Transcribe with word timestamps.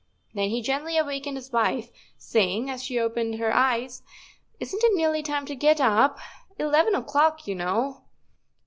Then 0.33 0.49
he 0.49 0.63
gently 0.63 0.97
awakened 0.97 1.37
his 1.37 1.51
wife, 1.51 1.91
saying, 2.17 2.71
as 2.71 2.81
she 2.83 2.97
opened 2.97 3.35
her 3.35 3.53
eyes," 3.53 4.01
Isn't 4.59 4.83
it 4.83 4.95
nearly 4.95 5.21
time 5.21 5.45
to 5.45 5.55
get 5.55 5.79
up— 5.79 6.17
eleven 6.57 6.95
o'clock, 6.95 7.47
you 7.47 7.53
know? 7.53 8.01